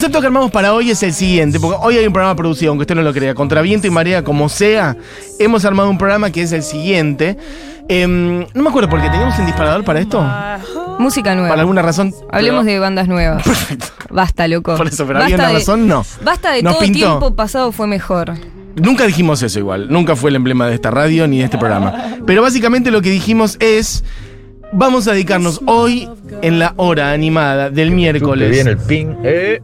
[0.00, 2.70] El concepto que armamos para hoy es el siguiente, porque hoy hay un programa producido,
[2.70, 4.96] aunque usted no lo crea, contra viento y marea, como sea,
[5.38, 7.36] hemos armado un programa que es el siguiente.
[7.86, 10.26] Em, no me acuerdo porque teníamos un disparador para esto.
[10.98, 11.50] Música nueva.
[11.50, 12.14] Para alguna razón.
[12.32, 13.42] Hablemos pero- de bandas nuevas.
[13.42, 13.88] Perfecto.
[14.08, 14.74] Basta, loco.
[14.74, 16.02] Por eso, pero Basta había una de- razón, no.
[16.24, 16.98] Basta de Nos todo pintó.
[16.98, 18.32] tiempo pasado fue mejor.
[18.76, 22.14] Nunca dijimos eso igual, nunca fue el emblema de esta radio ni de este programa.
[22.26, 24.02] Pero básicamente lo que dijimos es,
[24.72, 26.08] vamos a dedicarnos hoy
[26.40, 28.50] en la hora animada del Que miércoles.
[28.50, 29.08] viene el ping.
[29.24, 29.60] Eh.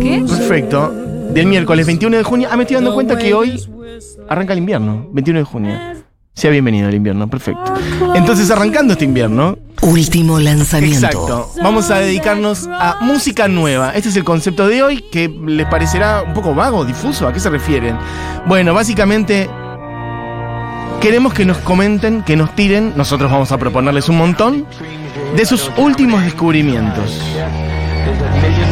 [0.00, 0.24] ¿Qué?
[0.28, 0.92] Perfecto.
[1.32, 2.48] Del miércoles 21 de junio.
[2.50, 3.60] Ah, me estoy dando cuenta que hoy
[4.28, 5.78] arranca el invierno, 21 de junio.
[6.34, 7.74] Sea bienvenido al invierno, perfecto.
[8.14, 11.06] Entonces, arrancando este invierno, Último lanzamiento.
[11.06, 13.92] exacto, vamos a dedicarnos a música nueva.
[13.94, 17.26] Este es el concepto de hoy que les parecerá un poco vago, difuso.
[17.26, 17.96] ¿A qué se refieren?
[18.46, 19.48] Bueno, básicamente
[21.00, 22.92] queremos que nos comenten, que nos tiren.
[22.96, 24.66] Nosotros vamos a proponerles un montón
[25.36, 27.20] de sus últimos descubrimientos.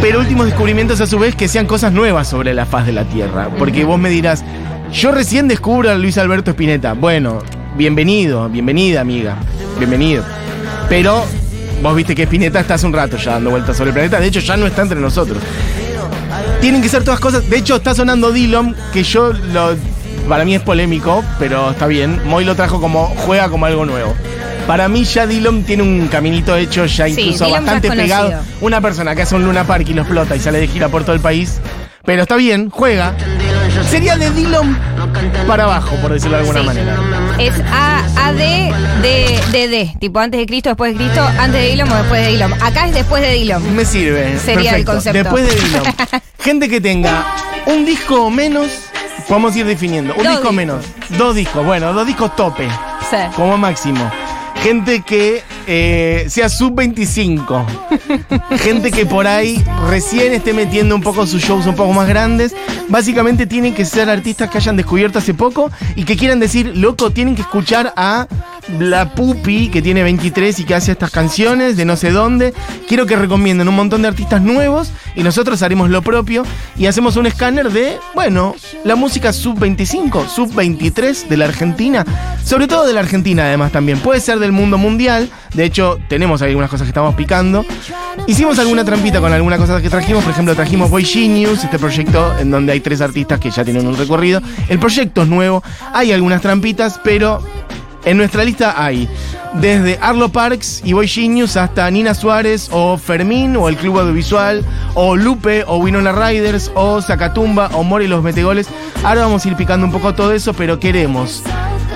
[0.00, 3.04] Pero últimos descubrimientos a su vez que sean cosas nuevas sobre la faz de la
[3.04, 3.50] Tierra.
[3.58, 4.44] Porque vos me dirás,
[4.92, 6.92] yo recién descubro a Luis Alberto Spinetta.
[6.94, 7.42] Bueno,
[7.76, 9.36] bienvenido, bienvenida amiga,
[9.76, 10.24] bienvenido.
[10.88, 11.24] Pero
[11.82, 14.20] vos viste que Spinetta está hace un rato ya dando vueltas sobre el planeta.
[14.20, 15.42] De hecho, ya no está entre nosotros.
[16.60, 17.50] Tienen que ser todas cosas.
[17.50, 19.76] De hecho, está sonando Dillon, que yo lo.
[20.28, 22.20] Para mí es polémico, pero está bien.
[22.24, 23.06] Moy lo trajo como.
[23.26, 24.14] juega como algo nuevo.
[24.68, 27.90] Para mí ya Dillon tiene un caminito hecho ya Sí, incluso Dillon ya es bastante
[27.90, 28.32] pegado.
[28.60, 31.04] Una persona que hace un Luna Park y lo explota y sale de gira por
[31.04, 31.58] todo el país.
[32.04, 33.14] Pero está bien, juega.
[33.90, 34.78] Sería de Dillon
[35.46, 36.66] para abajo, por decirlo de alguna Sí.
[36.66, 36.96] manera.
[37.38, 39.94] Es A, A, D, D, D, D.
[39.98, 42.52] Tipo antes de Cristo, después de Cristo, antes de Dillon o después de Dillon.
[42.62, 43.74] Acá es después de Dillon.
[43.76, 44.38] Me sirve.
[44.38, 45.18] Sería el concepto.
[45.18, 45.82] Después de Dillon.
[46.40, 47.24] Gente que tenga
[47.66, 48.68] un disco o menos,
[49.26, 50.12] podemos ir definiendo.
[50.14, 50.54] Un Dos disco discos.
[50.54, 50.84] menos.
[51.16, 52.68] Dos discos, bueno, dos discos tope,
[53.10, 53.16] Sí.
[53.34, 54.10] como máximo.
[54.62, 57.66] Gente que eh, sea sub 25.
[58.56, 62.54] Gente que por ahí recién esté metiendo un poco sus shows un poco más grandes.
[62.88, 67.10] Básicamente tienen que ser artistas que hayan descubierto hace poco y que quieran decir, loco,
[67.10, 68.26] tienen que escuchar a
[68.78, 72.54] la Pupi que tiene 23 y que hace estas canciones de no sé dónde.
[72.86, 76.44] Quiero que recomienden un montón de artistas nuevos y nosotros haremos lo propio
[76.76, 78.54] y hacemos un escáner de, bueno,
[78.84, 82.04] la música sub 25, sub 23 de la Argentina.
[82.44, 83.98] Sobre todo de la Argentina además también.
[84.00, 85.30] Puede ser del mundo mundial.
[85.58, 87.64] De hecho, tenemos algunas cosas que estamos picando.
[88.28, 90.22] Hicimos alguna trampita con algunas cosas que trajimos.
[90.22, 93.84] Por ejemplo, trajimos Boy Genius, este proyecto en donde hay tres artistas que ya tienen
[93.84, 94.40] un recorrido.
[94.68, 95.64] El proyecto es nuevo.
[95.92, 97.42] Hay algunas trampitas, pero
[98.04, 99.08] en nuestra lista hay
[99.54, 104.64] desde Arlo Parks y Boy Genius hasta Nina Suárez o Fermín o el Club Audiovisual
[104.94, 108.68] o Lupe o Winona Riders o Zacatumba o Mori los Metegoles.
[109.02, 111.42] Ahora vamos a ir picando un poco todo eso, pero queremos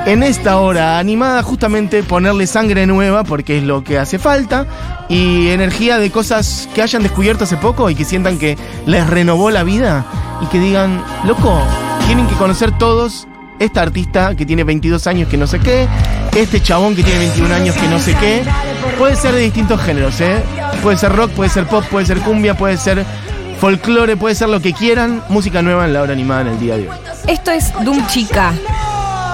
[0.04, 4.66] en esta hora animada justamente ponerle sangre nueva porque es lo que hace falta
[5.08, 9.50] y energía de cosas que hayan descubierto hace poco y que sientan que les renovó
[9.50, 10.04] la vida
[10.40, 11.60] y que digan, loco,
[12.06, 15.86] tienen que conocer todos esta artista que tiene 22 años que no sé qué,
[16.36, 18.42] este chabón que tiene 21 años que no sé qué.
[18.98, 20.42] Puede ser de distintos géneros, ¿eh?
[20.82, 23.04] Puede ser rock, puede ser pop, puede ser cumbia, puede ser
[23.60, 25.22] folclore, puede ser lo que quieran.
[25.28, 26.96] Música nueva en la hora animada en el día de hoy.
[27.28, 28.52] Esto es Doom Chica.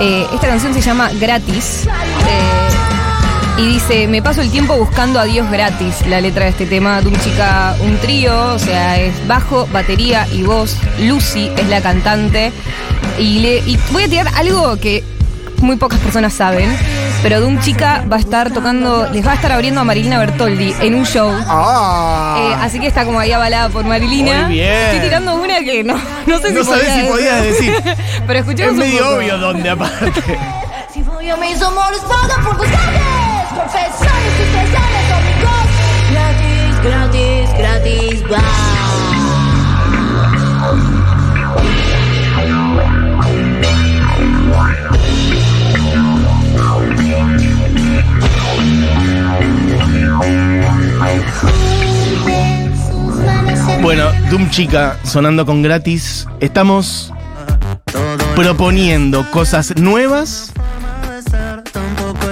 [0.00, 1.86] Eh, esta canción se llama Gratis.
[1.86, 2.68] eh,
[3.58, 6.06] y dice, me paso el tiempo buscando a Dios gratis.
[6.06, 10.44] La letra de este tema, Doom Chica, un trío, o sea, es bajo, batería y
[10.44, 10.76] voz.
[11.00, 12.52] Lucy es la cantante.
[13.18, 15.02] Y, le, y voy a tirar algo que
[15.60, 16.70] muy pocas personas saben.
[17.22, 20.74] Pero Doom Chica va a estar tocando, les va a estar abriendo a Marilina Bertoldi
[20.80, 21.30] en un show.
[21.30, 24.44] Eh, así que está como ahí avalada por Marilina.
[24.44, 24.72] Muy bien.
[24.72, 25.94] Estoy tirando una que no,
[26.26, 27.74] no sé No si podía si podías decir.
[28.26, 29.16] Pero escuchemos Es un medio poco.
[29.16, 30.38] obvio donde aparte.
[30.94, 32.66] Si voy a mis amores, por tus.
[33.58, 35.66] Confesiones especiales, amigos.
[36.10, 38.22] Gratis, gratis, gratis,
[53.80, 56.26] Bueno, Doom Chica sonando con gratis.
[56.40, 57.12] Estamos
[58.34, 60.52] proponiendo cosas nuevas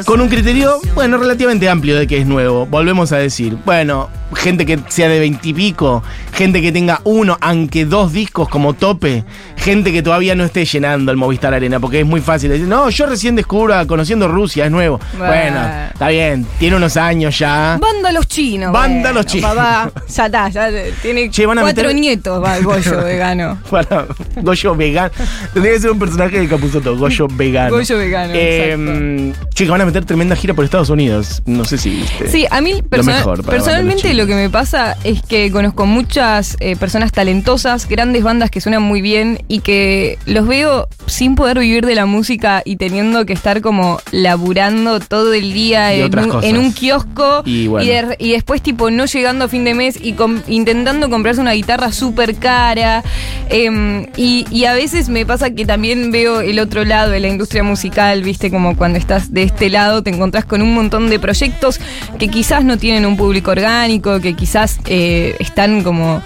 [0.05, 2.67] con un criterio, bueno, relativamente amplio de que es nuevo.
[2.67, 6.03] Volvemos a decir, bueno, gente que sea de veintipico,
[6.33, 9.25] gente que tenga uno, aunque dos discos como tope,
[9.57, 12.91] gente que todavía no esté llenando el Movistar Arena, porque es muy fácil decir, no,
[12.91, 15.01] yo recién descubro a conociendo Rusia, es nuevo.
[15.17, 15.27] Bueno.
[15.37, 15.61] Bueno,
[15.93, 17.79] está bien, tiene unos años ya.
[17.81, 18.73] Banda los chinos.
[18.73, 19.55] Banda los chinos.
[19.55, 20.69] Papá, ya está, ya
[21.03, 23.59] tiene Che, van a cuatro meter- nietos, va el bollo vegano.
[23.71, 24.07] Para
[24.43, 25.11] Goyo vegano.
[25.53, 27.71] Tendría que ser un personaje de Capuzoto, Goyo vegano.
[27.77, 29.33] Goyo vegano, Eh,
[29.69, 31.43] van a a meter tremenda gira por Estados Unidos.
[31.47, 32.29] No sé si viste.
[32.29, 37.13] Sí, a mí persona- personalmente lo que me pasa es que conozco muchas eh, personas
[37.13, 41.95] talentosas, grandes bandas que suenan muy bien y que los veo sin poder vivir de
[41.95, 46.45] la música y teniendo que estar como laburando todo el día en un, cosas.
[46.51, 47.87] en un kiosco Y bueno.
[48.09, 51.53] de- y después tipo no llegando a fin de mes y com- intentando comprarse una
[51.53, 53.03] guitarra súper cara.
[53.49, 57.29] Em, y, y a veces me pasa que también veo el otro lado de la
[57.29, 61.19] industria musical, viste, como cuando estás de este lado te encontrás con un montón de
[61.19, 61.81] proyectos
[62.19, 66.23] que quizás no tienen un público orgánico, que quizás eh, están como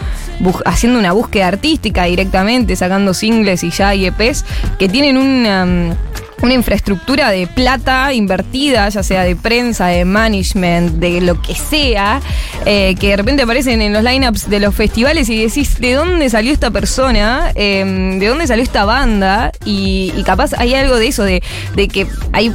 [0.65, 4.45] haciendo una búsqueda artística directamente, sacando singles y ya y EPs,
[4.79, 5.97] que tienen una...
[6.43, 12.21] una infraestructura de plata invertida, ya sea de prensa, de management, de lo que sea,
[12.67, 16.31] eh, que de repente aparecen en los lineups de los festivales y decís, ¿de dónde
[16.31, 17.53] salió esta persona?
[17.55, 19.53] Eh, ¿De dónde salió esta banda?
[19.65, 21.43] Y, capaz hay algo de eso, de,
[21.75, 22.53] de que hay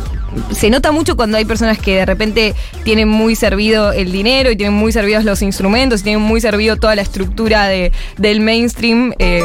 [0.52, 2.54] se nota mucho cuando hay personas que de repente
[2.84, 6.76] tienen muy servido el dinero y tienen muy servidos los instrumentos y tienen muy servido
[6.76, 9.14] toda la estructura de, del mainstream.
[9.20, 9.42] eh,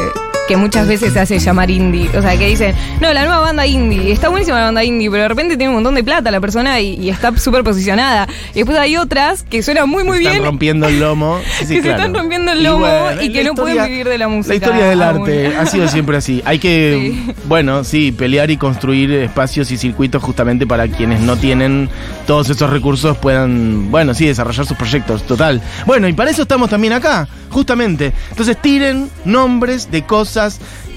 [0.51, 2.09] que muchas veces se hace llamar indie.
[2.09, 5.23] O sea, que dicen, no, la nueva banda indie, está buenísima la banda indie, pero
[5.23, 8.27] de repente tiene un montón de plata la persona y, y está súper posicionada.
[8.53, 10.43] Y después hay otras que suenan muy, muy están bien.
[10.43, 11.39] rompiendo el lomo.
[11.61, 12.87] Sí, sí, que se están rompiendo el lomo
[13.21, 14.49] y, que no pueden vivir de la música.
[14.49, 15.21] La historia del aún.
[15.21, 16.41] arte ha sido siempre así.
[16.43, 17.33] Hay que, Sí.
[17.45, 21.87] bueno, sí, pelear y construir espacios y circuitos justamente para quienes no tienen
[22.27, 25.61] todos esos recursos puedan, bueno, sí, desarrollar sus proyectos, total.
[25.85, 28.11] Bueno, y para eso estamos también acá, justamente.
[28.31, 30.40] Entonces tiren nombres de cosas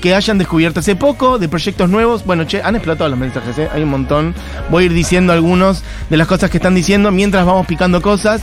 [0.01, 2.25] que hayan descubierto hace poco, de proyectos nuevos.
[2.25, 3.69] Bueno, che, han explotado los mensajes, ¿eh?
[3.73, 4.35] hay un montón.
[4.71, 8.43] Voy a ir diciendo algunos de las cosas que están diciendo mientras vamos picando cosas.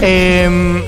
[0.00, 0.82] Eh,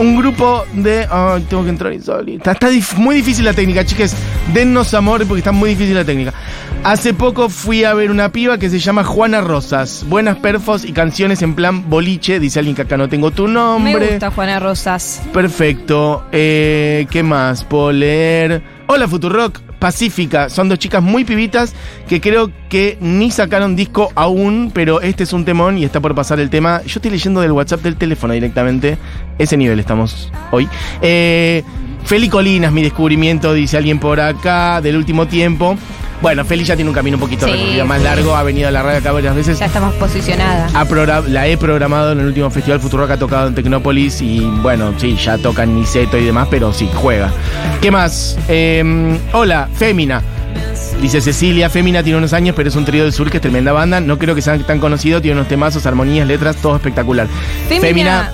[0.00, 1.06] un grupo de.
[1.10, 2.52] Ay, tengo que entrar insólita.
[2.52, 4.16] Está dif- muy difícil la técnica, chicas.
[4.52, 6.32] Dennos amor porque está muy difícil la técnica.
[6.82, 10.04] Hace poco fui a ver una piba que se llama Juana Rosas.
[10.08, 12.40] Buenas perfos y canciones en plan boliche.
[12.40, 14.06] Dice alguien que acá no tengo tu Me nombre.
[14.08, 15.22] gusta Juana Rosas.
[15.32, 16.24] Perfecto.
[16.32, 17.64] Eh, ¿Qué más?
[17.64, 18.62] Puedo leer.
[18.86, 20.48] Hola Futurock, Pacífica.
[20.48, 21.74] Son dos chicas muy pibitas
[22.08, 26.14] que creo que ni sacaron disco aún, pero este es un temón y está por
[26.14, 26.82] pasar el tema.
[26.82, 28.98] Yo estoy leyendo del WhatsApp del teléfono directamente.
[29.38, 30.68] Ese nivel estamos hoy.
[31.02, 31.64] Eh,
[32.04, 35.76] Feli Colinas, mi descubrimiento, dice alguien por acá, del último tiempo.
[36.20, 38.04] Bueno, Feli ya tiene un camino un poquito Sí, recorrido más sí.
[38.04, 39.58] largo, ha venido a la radio acá varias veces.
[39.58, 40.68] Ya estamos posicionada.
[41.28, 45.16] La he programado en el último festival Futurock, ha tocado en Tecnópolis y bueno, sí,
[45.16, 47.32] ya tocan Niceto y demás, pero sí, juega.
[47.80, 48.36] ¿Qué más?
[48.48, 50.22] Eh, hola, Fémina.
[51.00, 53.72] Dice Cecilia, Fémina tiene unos años, pero es un trío del sur que es tremenda
[53.72, 54.00] banda.
[54.00, 57.28] No creo que sean tan conocidos, tiene unos temazos, armonías, letras, todo espectacular.
[57.70, 58.30] Fémina-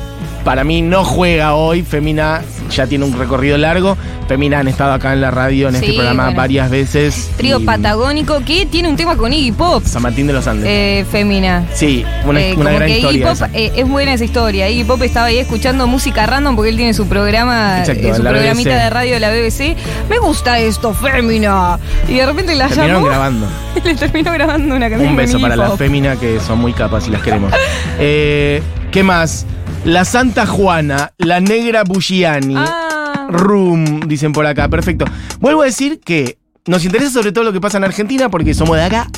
[0.46, 1.82] para mí no juega hoy.
[1.82, 2.40] Fémina
[2.70, 3.96] ya tiene un recorrido largo.
[4.28, 6.36] Fémina han estado acá en la radio, en este programa, bueno.
[6.36, 7.32] varias veces.
[7.36, 9.82] Trío patagónico que tiene un tema con Iggy Pop.
[9.84, 10.68] San Martín de los Andes.
[10.68, 11.64] Eh, Femina.
[11.74, 13.32] sí, una, Eh, una gran historia.
[13.32, 14.68] Iggy Pop, eh, es buena esa historia.
[14.68, 18.22] Iggy Pop estaba ahí escuchando música random porque él tiene su programa, Exacto, eh, su
[18.22, 18.84] programita BBC.
[18.84, 19.76] de radio de la BBC.
[20.08, 21.80] Me gusta esto, Femina.
[22.08, 23.46] Y de repente la Terminaron llamó grabando.
[23.84, 25.78] le terminó grabando una canción Un beso para las Pop.
[25.78, 27.52] féminas que son muy capas y las queremos.
[27.98, 29.44] ¿Qué más?
[29.84, 34.68] La Santa Juana, la Negra Bugiani, Ah, Room, dicen por acá.
[34.68, 35.04] Perfecto.
[35.40, 38.76] Vuelvo a decir que nos interesa sobre todo lo que pasa en Argentina porque somos
[38.76, 39.08] de acá.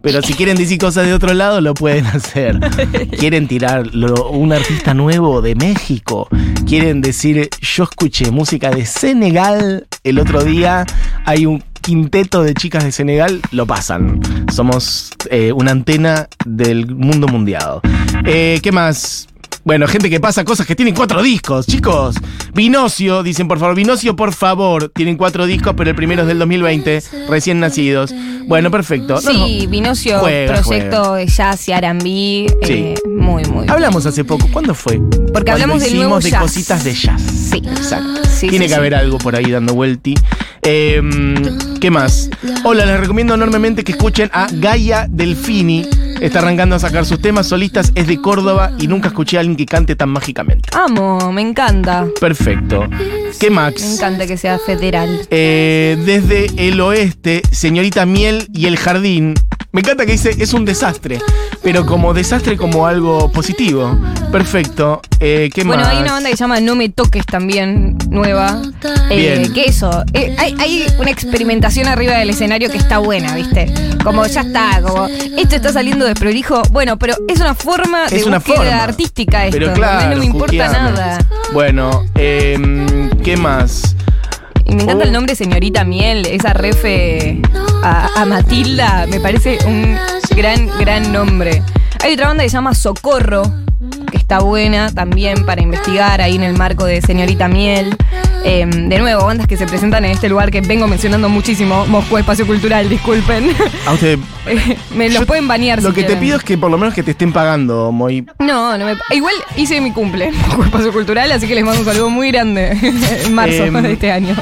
[0.00, 2.58] Pero si quieren decir cosas de otro lado, lo pueden hacer.
[3.18, 6.28] Quieren tirar lo- un artista nuevo de México.
[6.66, 10.86] Quieren decir, yo escuché música de Senegal el otro día.
[11.24, 14.20] Hay un quinteto de chicas de Senegal, lo pasan.
[14.52, 17.80] Somos eh, una antena del mundo mundial.
[18.24, 19.26] Eh, ¿Qué más?
[19.64, 22.16] Bueno, gente que pasa cosas que tienen cuatro discos, chicos.
[22.54, 24.88] Vinocio, dicen por favor, Vinocio, por favor.
[24.94, 28.14] Tienen cuatro discos, pero el primero es del 2020, recién nacidos.
[28.46, 29.20] Bueno, perfecto.
[29.20, 32.02] No, sí, Vinocio, Juega, proyecto de jazz y R&B.
[32.62, 32.72] Sí.
[32.72, 33.66] eh, muy, muy.
[33.66, 33.72] no.
[33.72, 34.96] Hablamos hace poco, ¿cuándo fue?
[34.98, 36.40] Porque Cuando hablamos del nuevo de jazz.
[36.40, 37.20] cositas de jazz.
[37.22, 37.58] Sí.
[37.58, 38.20] Exacto.
[38.30, 40.14] Sí, Tiene sí, que haber algo por ahí dando vuelti.
[40.62, 41.02] Eh,
[41.80, 42.30] ¿Qué más?
[42.64, 45.86] Hola, les recomiendo enormemente que escuchen a Gaia Delfini.
[46.20, 49.56] Está arrancando a sacar sus temas solistas, es de Córdoba y nunca escuché a alguien
[49.56, 50.68] que cante tan mágicamente.
[50.76, 52.06] Amo, me encanta.
[52.20, 52.86] Perfecto.
[53.38, 53.94] ¿Qué Me Max?
[53.94, 55.26] encanta que sea federal.
[55.30, 59.34] Eh, desde el oeste, señorita Miel y el jardín.
[59.70, 61.18] Me encanta que dice es un desastre,
[61.62, 63.98] pero como desastre como algo positivo.
[64.32, 65.02] Perfecto.
[65.20, 65.92] Eh, ¿Qué Bueno, más?
[65.92, 68.62] hay una banda que se llama No Me Toques también, nueva.
[69.10, 69.52] Eh, Bien.
[69.52, 73.70] que eso, eh, hay, hay una experimentación arriba del escenario que está buena, ¿viste?
[74.02, 76.62] Como ya está, como esto está saliendo de prolijo.
[76.70, 79.58] Bueno, pero es una forma de una búsqueda forma artística esto.
[79.58, 80.90] Pero claro, no me importa juqueame.
[80.92, 81.18] nada.
[81.52, 83.94] Bueno, em, ¿qué más?
[84.68, 87.40] Y me encanta el nombre Señorita Miel, esa refe
[87.82, 89.96] a, a Matilda, me parece un
[90.36, 91.62] gran, gran nombre.
[92.04, 93.42] Hay otra banda que se llama Socorro,
[94.28, 97.96] está buena también para investigar ahí en el marco de Señorita Miel.
[98.44, 102.18] Eh, de nuevo, bandas que se presentan en este lugar que vengo mencionando muchísimo, Moscú
[102.18, 103.50] Espacio Cultural, disculpen.
[103.86, 104.18] A usted.
[104.48, 106.78] Eh, Me los Yo pueden banear Lo si que te pido es que por lo
[106.78, 108.26] menos que te estén pagando, muy.
[108.38, 108.96] No, no me...
[109.10, 112.70] Igual hice mi cumple Moscú Espacio Cultural, así que les mando un saludo muy grande
[113.26, 114.34] en marzo Em, de este año.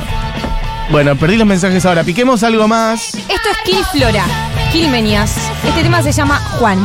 [0.90, 2.05] Bueno, perdí los mensajes ahora.
[2.05, 3.14] Piquemos algo más.
[3.14, 4.25] Esto es Kill Flora,
[4.73, 5.37] Kill Menias.
[5.64, 6.78] Este tema se llama Juan.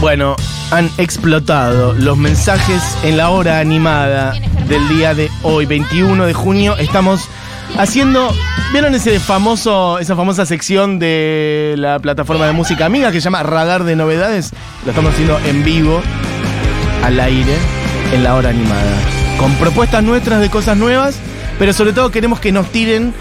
[0.00, 0.36] Bueno,
[0.70, 4.32] han explotado los mensajes en la hora animada
[4.68, 6.76] del día de hoy, 21 de junio.
[6.76, 7.28] Estamos
[7.76, 8.32] haciendo.
[8.72, 13.42] ¿Vieron ese famoso, esa famosa sección de la plataforma de música amiga que se llama
[13.42, 14.52] Radar de Novedades?
[14.84, 16.00] Lo estamos haciendo en vivo,
[17.04, 17.56] al aire,
[18.12, 18.96] en la hora animada.
[19.40, 21.16] Con propuestas nuestras de cosas nuevas,
[21.58, 23.12] pero sobre todo queremos que nos tiren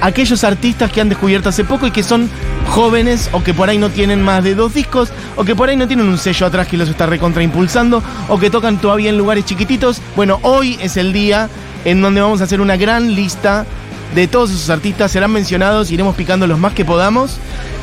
[0.00, 2.30] aquellos artistas que han descubierto hace poco y que son
[2.70, 5.76] jóvenes o que por ahí no tienen más de dos discos o que por ahí
[5.76, 9.44] no tienen un sello atrás que los está recontraimpulsando o que tocan todavía en lugares
[9.44, 10.00] chiquititos.
[10.16, 11.48] Bueno, hoy es el día
[11.84, 13.66] en donde vamos a hacer una gran lista
[14.14, 17.38] de todos esos artistas, serán mencionados, iremos picando los más que podamos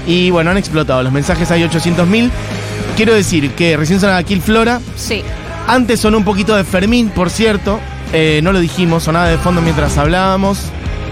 [0.07, 2.29] y bueno, han explotado, los mensajes hay 800.000.
[2.95, 5.23] Quiero decir que recién sonaba Kill Flora, Sí.
[5.67, 7.79] antes sonó un poquito de Fermín, por cierto.
[8.11, 10.59] Eh, no lo dijimos, sonaba de fondo mientras hablábamos.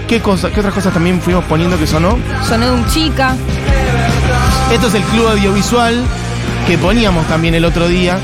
[0.07, 2.17] ¿Qué, cosa, ¿Qué otras cosas también fuimos poniendo que sonó?
[2.47, 3.35] Sonó de un chica.
[4.71, 6.01] Esto es el club audiovisual
[6.65, 8.17] que poníamos también el otro día.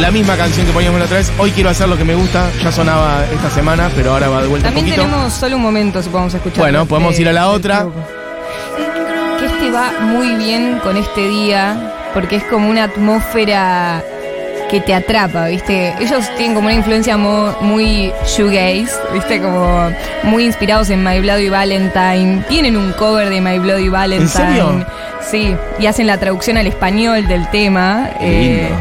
[0.00, 1.32] La misma canción que poníamos la otra vez.
[1.38, 2.50] Hoy quiero hacer lo que me gusta.
[2.62, 5.08] Ya sonaba esta semana, pero ahora va de vuelta También un poquito.
[5.08, 6.58] tenemos solo un momento, si podemos escuchar.
[6.58, 7.86] Bueno, podemos este- ir a la del otra.
[9.38, 14.02] Que este va muy bien con este día, porque es como una atmósfera
[14.70, 15.94] que te atrapa, ¿viste?
[16.00, 19.40] Ellos tienen como una influencia mo- muy shoegaze, ¿viste?
[19.40, 19.90] Como
[20.24, 22.42] muy inspirados en My Bloody Valentine.
[22.48, 24.28] Tienen un cover de My Bloody Valentine.
[24.28, 24.84] serio?
[25.30, 28.08] Sí, y hacen la traducción al español del tema.
[28.20, 28.76] Qué lindo.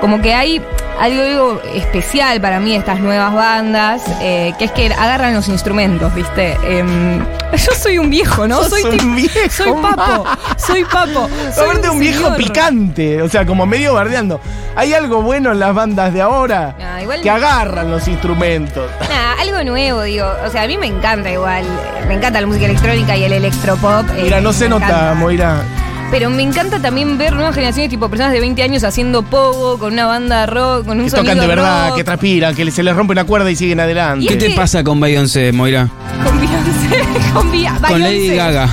[0.00, 0.60] como que hay
[1.00, 6.14] algo, algo especial para mí estas nuevas bandas, eh, que es que agarran los instrumentos,
[6.14, 6.56] ¿viste?
[6.64, 7.18] Em,
[7.52, 8.62] yo soy un viejo, ¿no?
[8.64, 10.24] Soy un viejo, Soy papo,
[10.56, 11.28] soy papo.
[11.54, 14.40] Soy Aparte un viejo picante, o sea, como medio bardeando.
[14.76, 18.90] Hay algo bueno en las bandas de ahora Ah, igual- que agarran los instrumentos.
[19.08, 20.26] Nah, algo nuevo, digo.
[20.46, 21.64] O sea, a mí me encanta igual.
[22.06, 24.08] Me encanta la música electrónica y el electropop.
[24.16, 25.14] eh, Mira, no se nota.
[25.14, 25.56] Moira.
[26.10, 29.92] Pero me encanta también ver nuevas generaciones, tipo personas de 20 años haciendo pogo, con
[29.92, 32.82] una banda rock, con un Que sonido tocan de verdad, rock, que transpiran, que se
[32.82, 34.24] les rompe una cuerda y siguen adelante.
[34.24, 35.88] Y ¿Qué te pasa con Beyoncé, Moira?
[36.24, 38.36] Con Beyoncé, con Bia- Con Lady Beyoncé.
[38.36, 38.68] Gaga.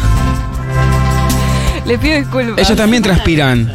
[1.85, 2.57] Le pido disculpas.
[2.65, 3.69] Ellos también transpiran.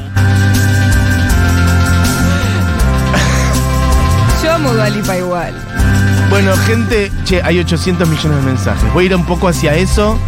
[4.43, 5.53] Yo amo Dua Lipa igual.
[6.31, 8.93] Bueno, gente, che, hay 800 millones de mensajes.
[8.95, 10.19] Voy a ir un poco hacia eso.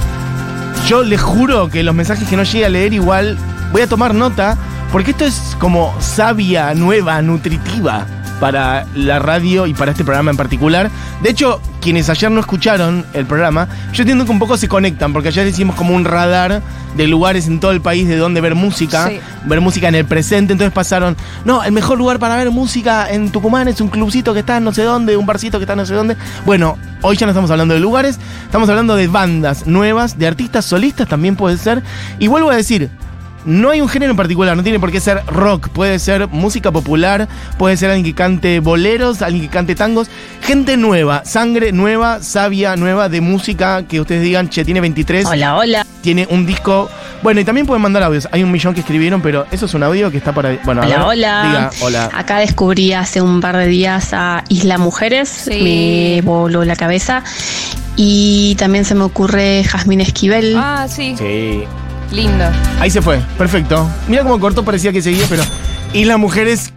[0.86, 3.38] Yo les juro que los mensajes que no llegue a leer igual
[3.70, 4.56] voy a tomar nota,
[4.90, 8.06] porque esto es como savia nueva, nutritiva
[8.40, 10.90] para la radio y para este programa en particular.
[11.22, 15.12] De hecho, quienes ayer no escucharon el programa, yo entiendo que un poco se conectan,
[15.12, 16.62] porque ayer hicimos como un radar
[16.96, 19.18] de lugares en todo el país de donde ver música, Sí.
[19.46, 23.30] ver música en el presente, entonces pasaron, no, el mejor lugar para ver música en
[23.30, 25.80] Tucumán es un clubcito que está en no sé dónde, un barcito que está en
[25.80, 26.16] no sé dónde.
[26.46, 30.64] Bueno, hoy ya no estamos hablando de lugares, estamos hablando de bandas nuevas, de artistas
[30.64, 31.82] solistas también puede ser.
[32.20, 32.90] Y vuelvo a decir,
[33.44, 36.70] no hay un género en particular, no tiene por qué ser rock, puede ser música
[36.70, 40.08] popular, puede ser alguien que cante boleros, alguien que cante tangos,
[40.40, 45.56] gente nueva, sangre nueva, sabia nueva de música que ustedes digan, che, tiene 23, Hola,
[45.56, 45.86] hola.
[46.02, 46.88] tiene un disco.
[47.22, 48.28] Bueno, y también pueden mandar audios.
[48.32, 50.56] Hay un millón que escribieron, pero eso es un audio que está para.
[50.64, 51.42] Bueno, a Hola, ver, hola.
[51.46, 52.10] Diga, hola.
[52.12, 55.28] Acá descubrí hace un par de días a Isla Mujeres.
[55.28, 55.62] Sí.
[55.62, 57.22] Me voló la cabeza.
[57.94, 60.56] Y también se me ocurre Jazmín Esquivel.
[60.56, 61.14] Ah, sí.
[61.16, 61.62] Sí.
[62.12, 62.44] Lindo.
[62.78, 63.88] Ahí se fue, perfecto.
[64.06, 65.42] Mira cómo cortó, parecía que seguía, pero.
[65.92, 66.72] Y las mujeres.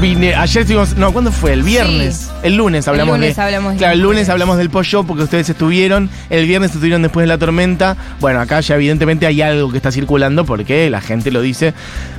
[0.00, 0.96] Vine, ayer estuvimos.
[0.96, 1.52] No, ¿cuándo fue?
[1.52, 2.16] El viernes.
[2.16, 2.30] Sí.
[2.42, 3.42] El lunes hablamos lunes de.
[3.42, 6.10] hablamos de claro, el lunes hablamos del pollo porque ustedes estuvieron.
[6.30, 7.96] El viernes estuvieron después de la tormenta.
[8.20, 11.72] Bueno, acá ya evidentemente hay algo que está circulando porque la gente lo dice.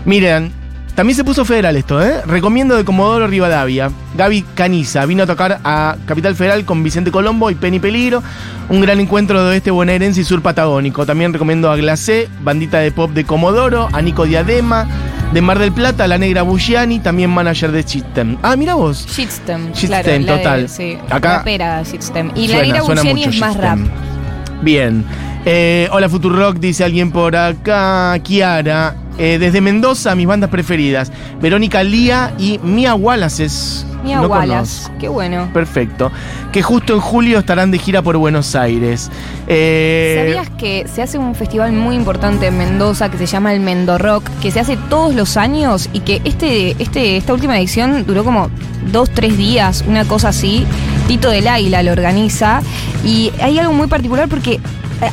[0.06, 0.54] Miren,
[0.98, 2.22] también se puso federal esto, ¿eh?
[2.26, 3.92] Recomiendo de Comodoro Rivadavia.
[4.18, 8.24] Gaby Caniza vino a tocar a Capital Federal con Vicente Colombo y Penny Peligro.
[8.70, 11.06] Un gran encuentro de oeste bonaerense y sur patagónico.
[11.06, 14.88] También recomiendo a Glacé, bandita de pop de Comodoro, a Nico Diadema,
[15.34, 18.36] de Mar del Plata, la negra Bushiani, también manager de System.
[18.42, 19.06] Ah, mira vos.
[19.08, 19.74] Shitstem.
[19.74, 20.70] Shitstem, claro, la de- total.
[20.70, 22.32] sí, Acá- rapera Shitstem.
[22.34, 23.78] Y la negra mucho es más rap.
[24.64, 25.06] Bien.
[25.46, 28.18] Eh, hola Futurock, dice alguien por acá.
[28.24, 28.96] Kiara.
[29.18, 31.12] Eh, desde Mendoza, mis bandas preferidas.
[31.42, 33.46] Verónica Lía y Mia Wallace.
[33.46, 34.84] es- Mia no Wallace.
[34.84, 34.92] conozco.
[35.00, 35.50] Qué bueno.
[35.54, 36.12] Perfecto.
[36.52, 39.10] Que justo en julio estarán de gira por Buenos Aires.
[39.48, 43.60] Eh, ¿Sabías que se hace un festival muy importante en Mendoza que se llama el
[43.60, 48.06] Mendo Rock, que se hace todos los años y que este, este, esta última edición
[48.06, 48.50] duró como
[48.92, 50.66] dos, tres días, una cosa así.
[51.08, 52.62] Tito del Águila lo organiza
[53.04, 54.60] y hay algo muy particular porque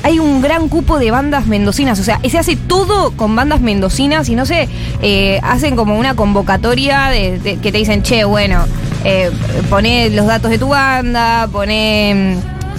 [0.02, 4.28] hay un gran cupo de bandas mendocinas, o sea, se hace todo con bandas mendocinas
[4.28, 4.68] y no sé,
[5.02, 8.64] eh, hacen como una convocatoria de, que te dicen, che, bueno,
[9.04, 9.30] eh,
[9.68, 12.38] poné los datos de tu banda, poné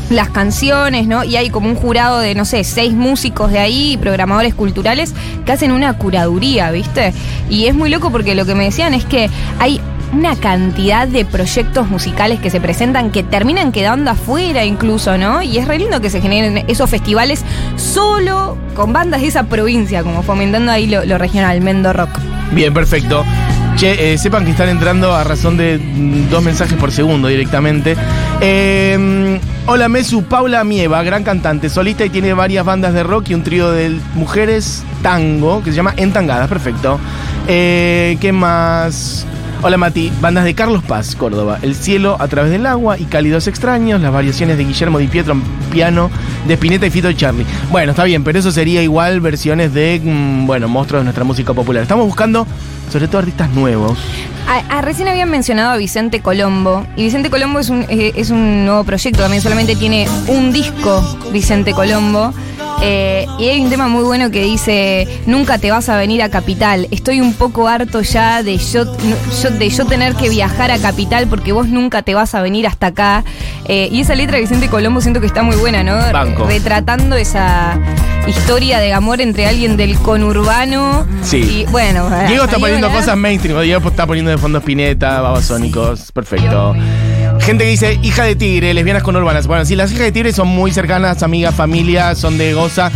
[0.09, 1.24] mm, las canciones, ¿no?
[1.24, 5.13] Y hay como un jurado de, no sé, seis músicos de ahí, programadores culturales,
[5.45, 7.13] que hacen una curaduría, ¿viste?
[7.50, 9.79] Y es muy loco porque lo que me decían es que hay
[10.15, 15.41] una cantidad de proyectos musicales que se presentan que terminan quedando afuera incluso, ¿no?
[15.41, 17.43] Y es re lindo que se generen esos festivales
[17.75, 22.10] solo con bandas de esa provincia, como fomentando ahí lo, regional, Mendo Rock.
[22.51, 23.25] Bien, perfecto.
[23.75, 27.98] Che, eh, sepan que están entrando a razón de mm, dos mensajes por segundo directamente.
[28.39, 33.33] Eh, hola Mesu, Paula Mieva, gran cantante, solista y tiene varias bandas de rock y
[33.33, 37.01] un trío de mujeres tango que se llama Entangadas, perfecto.
[37.50, 39.27] Eh, ¿Qué más?
[39.61, 43.48] Hola Mati, bandas de Carlos Paz, Córdoba, El cielo a través del agua y Cálidos
[43.48, 45.35] extraños, las variaciones de Guillermo Di Pietro
[45.72, 46.11] piano,
[46.48, 47.46] de Spinetta y Fito y Charlie.
[47.72, 51.53] Bueno, está bien, pero eso sería igual versiones de, mm, bueno, monstruos de nuestra música
[51.53, 51.81] popular.
[51.81, 52.46] Estamos buscando
[52.91, 53.98] sobre todo artistas nuevos.
[54.48, 56.85] A- a- recién habían mencionado a Vicente Colombo.
[56.96, 59.24] Y Vicente Colombo es un, eh, es un nuevo proyecto.
[59.24, 61.01] También solamente tiene un disco,
[61.33, 62.31] Vicente Colombo.
[62.81, 66.29] Eh, y hay un tema muy bueno que dice: Nunca te vas a venir a
[66.29, 66.88] Capital.
[66.92, 68.85] Estoy un poco harto ya de yo,
[69.42, 72.68] yo- de yo tener que viajar a Capital porque vos nunca te vas a venir
[72.68, 73.24] hasta acá.
[73.68, 75.96] Eh, y esa letra de Vicente Colombo siento que está muy buena, ¿no?
[76.11, 76.46] Banco.
[76.46, 77.79] Retratando esa
[78.27, 81.05] historia de amor entre alguien del conurbano.
[81.24, 81.38] Sí.
[81.38, 83.59] Y bueno, Diego está poniendo cosas mainstream.
[83.61, 86.11] Diego está poniendo de fondo Spinetta, Babasónicos.
[86.11, 86.75] Perfecto.
[87.46, 89.46] Gente que dice hija de tigre, lesbianas con urbanas.
[89.46, 92.92] Bueno, sí, las hijas de tigre son muy cercanas, amigas, familia, son de goza.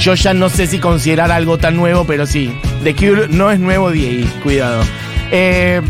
[0.00, 2.50] Yo ya no sé si considerar algo tan nuevo, pero sí.
[2.82, 4.26] The Cure no es nuevo, Diego.
[4.42, 4.82] Cuidado.
[5.30, 5.82] Eh,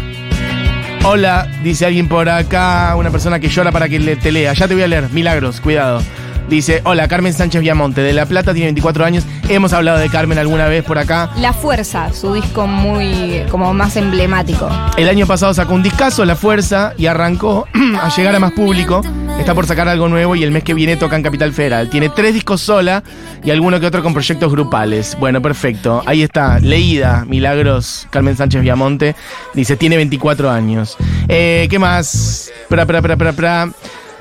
[1.04, 4.54] hola, dice alguien por acá, una persona que llora para que le, te lea.
[4.54, 6.02] Ya te voy a leer, milagros, cuidado.
[6.50, 9.24] Dice, hola, Carmen Sánchez Viamonte, de La Plata, tiene 24 años.
[9.48, 11.30] Hemos hablado de Carmen alguna vez por acá.
[11.36, 14.68] La Fuerza, su disco muy como más emblemático.
[14.96, 17.68] El año pasado sacó un discazo, La Fuerza, y arrancó
[18.02, 19.00] a llegar a más público.
[19.38, 21.88] Está por sacar algo nuevo y el mes que viene toca en Capital Federal.
[21.88, 23.04] Tiene tres discos sola
[23.44, 25.16] y alguno que otro con proyectos grupales.
[25.20, 26.02] Bueno, perfecto.
[26.04, 29.14] Ahí está, leída, Milagros, Carmen Sánchez Viamonte.
[29.54, 30.96] Dice, tiene 24 años.
[31.28, 32.50] Eh, ¿Qué más?
[32.68, 33.68] Pra, pra, pra, pra, pra.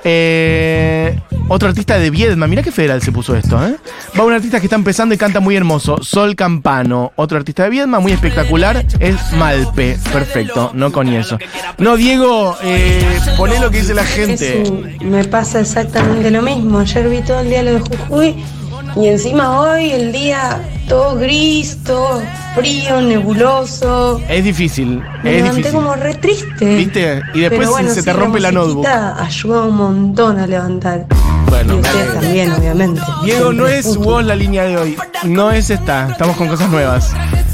[0.03, 3.75] Eh, otro artista de Viedma, mirá qué federal se puso esto, ¿eh?
[4.17, 7.11] Va un artista que está empezando y canta muy hermoso, Sol Campano.
[7.15, 9.97] Otro artista de Viedma, muy espectacular, es Malpe.
[10.11, 11.37] Perfecto, no con eso.
[11.77, 14.63] No, Diego, eh, poné lo que dice la gente.
[14.63, 16.79] Jesús, me pasa exactamente lo mismo.
[16.79, 18.43] Ayer vi todo el día lo de Jujuy
[18.95, 22.21] y encima hoy el día todo gris, todo
[22.55, 24.19] frío, nebuloso.
[24.27, 25.71] Es difícil, Me es levanté difícil.
[25.73, 26.75] como re triste.
[26.75, 27.21] ¿Viste?
[27.33, 28.77] Y después bueno, se te rompe la notebook.
[28.87, 31.05] musiquita Ayuda un montón a levantar.
[31.47, 33.01] Bueno, y me ustedes también, obviamente.
[33.23, 34.97] Diego, no es vos la línea de hoy.
[35.23, 36.09] No es esta.
[36.11, 37.11] Estamos con cosas nuevas.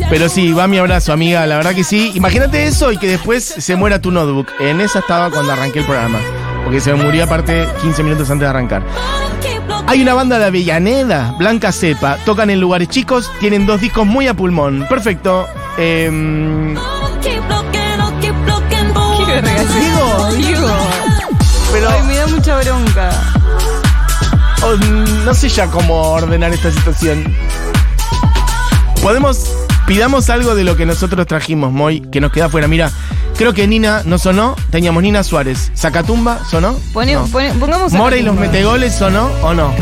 [0.10, 1.46] Pero sí, va mi abrazo, amiga.
[1.48, 2.12] La verdad que sí.
[2.14, 4.48] Imagínate eso y que después se muera tu notebook.
[4.60, 6.20] En esa estaba cuando arranqué el programa.
[6.64, 8.84] porque se murió aparte 15 minutos antes de arrancar.
[9.88, 14.28] Hay una banda de Avellaneda, Blanca Cepa, tocan en lugares chicos, tienen dos discos muy
[14.28, 14.86] a pulmón.
[14.90, 15.48] Perfecto.
[15.78, 16.80] Regalar-
[19.68, 20.68] Digo, Digo.
[21.72, 23.10] pero Ay, me da mucha bronca.
[24.64, 24.76] oh,
[25.26, 27.24] no sé ya cómo ordenar esta situación.
[29.02, 29.52] Podemos,
[29.88, 32.68] pidamos algo de lo que nosotros trajimos, Moy, que nos queda fuera.
[32.68, 32.92] Mira,
[33.38, 35.72] creo que Nina no sonó, teníamos Nina Suárez.
[35.76, 36.80] Zacatumba, ¿sonó?
[36.94, 37.26] Pone- No.
[37.28, 39.74] pone- pongamos a Mora y los metegoles, ¿sonó o no?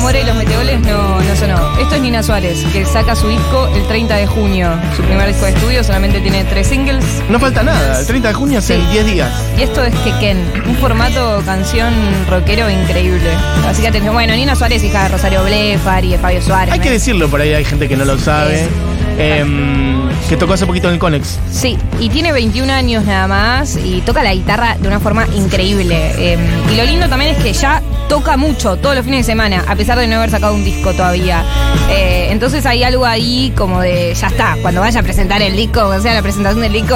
[0.00, 1.78] More y los meteoles no, no sonó.
[1.80, 4.70] Esto es Nina Suárez, que saca su disco el 30 de junio.
[4.96, 7.04] Su primer disco de estudio solamente tiene tres singles.
[7.28, 8.86] No falta nada, el 30 de junio hace Sí.
[8.92, 9.30] 10 días.
[9.58, 11.92] Y esto es Quequén, un formato canción
[12.30, 13.28] rockero increíble.
[13.68, 16.72] Así que atención, bueno, Nina Suárez, hija de Rosario Blefar y de Fabio Suárez.
[16.72, 16.84] Hay ¿no?
[16.84, 18.64] que decirlo, por ahí hay gente que no lo sabe.
[18.64, 18.70] Sí.
[19.18, 21.38] Em, que tocó hace poquito en el Conex.
[21.50, 26.12] Sí, y tiene 21 años nada más y toca la guitarra de una forma increíble.
[26.18, 26.38] Eh,
[26.72, 29.74] y lo lindo también es que ya toca mucho todos los fines de semana, a
[29.76, 31.42] pesar de no haber sacado un disco todavía.
[31.90, 35.86] Eh, entonces hay algo ahí como de, ya está, cuando vaya a presentar el disco,
[35.86, 36.94] o sea, la presentación del disco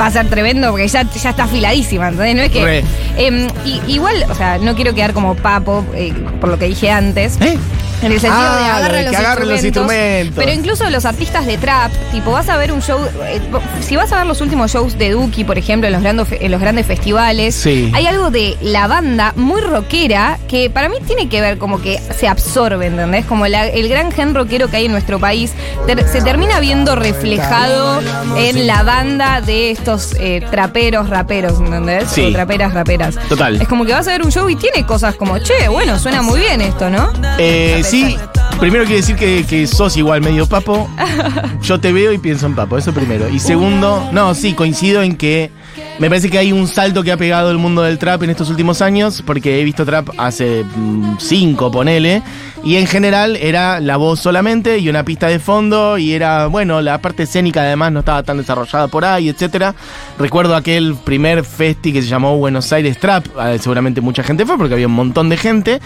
[0.00, 2.82] va a ser tremendo porque ya, ya está afiladísima, entonces no es que...
[3.16, 6.90] Eh, y- igual, o sea, no quiero quedar como papo eh, por lo que dije
[6.90, 7.38] antes.
[7.40, 7.56] ¿Eh?
[8.04, 10.34] En el sentido Ah, de lo agarra de los, instrumentos.
[10.36, 12.98] Pero incluso los artistas de trap, tipo, vas a ver un show.
[13.26, 13.40] eh,
[13.80, 16.50] si vas a ver los últimos shows de Duki, por ejemplo, en los, grandes en
[16.50, 17.90] los grandes festivales, Sí.
[17.94, 22.00] hay algo de la banda muy rockera que para mí tiene que ver como que
[22.18, 23.24] se absorbe, ¿entendés?
[23.26, 25.52] Como la- el gran gen rockero que hay en nuestro país
[25.86, 28.00] ter- se termina viendo reflejado
[28.36, 32.04] en la banda de estos eh, traperos, raperos, ¿entendés?
[32.10, 32.22] Sí.
[32.22, 33.14] O traperas, raperas.
[33.28, 33.60] Total.
[33.60, 36.22] Es como que vas a ver un show y tiene cosas como, che, bueno, suena
[36.22, 37.12] muy bien esto, ¿no?
[37.38, 38.16] Eh, A sí,
[38.58, 40.88] primero quiero decir que, que sos igual medio papo.
[41.62, 43.28] Yo te veo y pienso en papo, eso primero.
[43.28, 45.50] Y segundo, no, sí, coincido en que
[45.98, 48.50] me parece que hay un salto que ha pegado el mundo del trap en estos
[48.50, 52.22] últimos años, porque he visto trap hace mm, cinco, ponele.
[52.64, 56.80] Y en general era la voz solamente y una pista de fondo y era, bueno,
[56.80, 59.74] la parte escénica además no estaba tan desarrollada por ahí, etcétera.
[60.18, 64.56] Recuerdo aquel primer festi que se llamó Buenos Aires Trap, eh, seguramente mucha gente fue
[64.56, 65.80] porque había un montón de gente.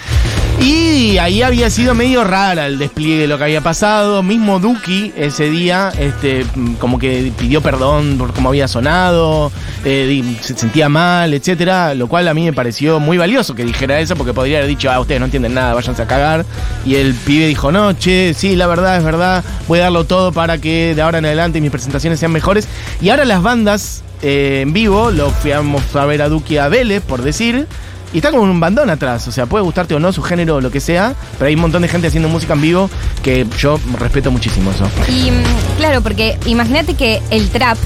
[0.61, 4.23] Y ahí había sido medio rara el despliegue de lo que había pasado.
[4.25, 6.45] Mismo Duki ese día, este,
[6.81, 9.53] como que pidió perdón por cómo había sonado,
[9.85, 11.95] eh, se sentía mal, etcétera.
[11.95, 14.91] Lo cual a mí me pareció muy valioso que dijera eso, porque podría haber dicho,
[14.91, 16.45] ah, ustedes no entienden nada, váyanse a cagar.
[16.85, 20.33] Y el pibe dijo, no, che, sí, la verdad es verdad, voy a darlo todo
[20.33, 22.69] para que de ahora en adelante mis presentaciones sean mejores.
[23.01, 27.03] Y ahora las bandas eh, en vivo, lo fuimos a ver a Duki a Vélez,
[27.03, 27.67] por decir.
[28.13, 30.61] Y está como un bandón atrás, o sea, puede gustarte o no su género o
[30.63, 32.91] lo que sea, pero hay un montón de gente haciendo música en vivo
[33.23, 34.89] que yo respeto muchísimo eso.
[35.09, 37.77] Y mm, claro, porque imagínate que el trap,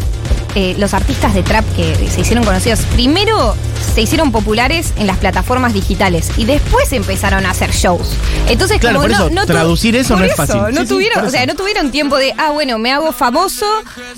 [0.55, 5.19] eh, los artistas de trap que se hicieron conocidos, primero se hicieron populares en las
[5.19, 8.15] plataformas digitales y después empezaron a hacer shows.
[8.49, 10.61] Entonces, Claro, como por no, eso, no traducir eso no es fácil.
[10.73, 13.67] No Sí, tuvieron, o sea, no tuvieron tiempo de, ah, bueno, me hago famoso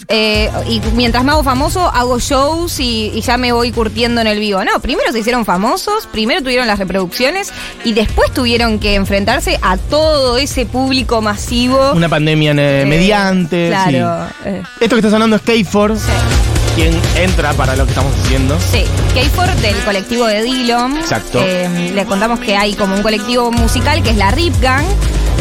[0.09, 4.27] eh, y mientras me hago famoso hago shows y, y ya me voy curtiendo en
[4.27, 4.65] el vivo.
[4.65, 7.53] No, primero se hicieron famosos, primero tuvieron las reproducciones
[7.85, 11.93] y después tuvieron que enfrentarse a todo ese público masivo.
[11.93, 13.69] Una pandemia eh, Eh, mediante.
[13.69, 14.29] Claro.
[14.43, 14.49] sí.
[14.49, 15.97] eh, Esto que está sonando es K4,
[16.75, 18.59] quien entra para lo que estamos haciendo.
[18.61, 18.85] Sí,
[19.15, 20.97] K4 del colectivo de Dillon.
[20.99, 21.41] Exacto.
[21.43, 24.85] Eh, le contamos que hay como un colectivo musical que es la Rip Gang,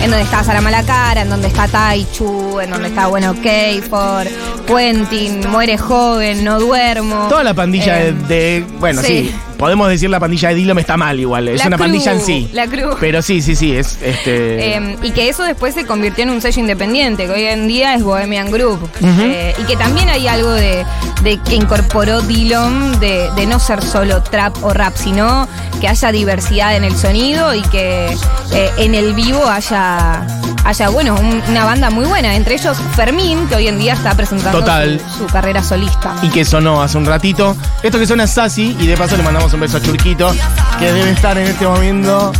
[0.02, 4.28] en donde está Sara Malacara, en donde está Taichu, en donde está, bueno, K4,
[4.68, 7.28] Quentin, Muere Joven, No Duermo.
[7.30, 9.08] Toda la pandilla Eh, de, de- Bueno, sí.
[9.32, 9.36] sí.
[9.58, 11.48] Podemos decir la pandilla de Dillom está mal igual.
[11.48, 12.50] Es La una crew, pandilla en sí.
[12.54, 12.96] la crew.
[13.00, 13.76] Pero sí, sí, sí.
[13.76, 14.76] Es este.
[14.78, 17.96] Eh, y que eso después se convirtió en un sello independiente, que hoy en día
[17.96, 18.90] es Bohemian Group.
[19.02, 20.86] Eh, y que también hay algo de,
[21.24, 25.48] de que incorporó Dillon de, de no ser solo trap o rap, sino
[25.80, 28.08] que haya diversidad en el sonido y que
[28.54, 30.26] eh, en el vivo haya,
[30.66, 32.36] haya bueno, un- una banda muy buena.
[32.36, 35.00] Entre ellos Fermín, que hoy en día está presentando Total.
[35.12, 36.14] Su, su carrera solista.
[36.22, 37.56] y que sonó hace un ratito.
[37.82, 40.34] Esto que suena es Sassy y de paso le mandamos un beso a Churquito,
[40.80, 42.32] que debe estar en este momento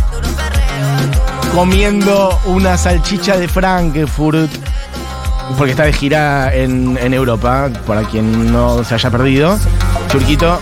[1.54, 4.50] comiendo una salchicha de Frankfurt.
[5.58, 9.58] Porque está de gira en, en Europa, para quien no se haya perdido.
[10.10, 10.58] Churquito